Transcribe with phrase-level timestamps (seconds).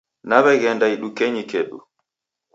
[0.29, 1.77] Naw'eghenda idukenyi kedu.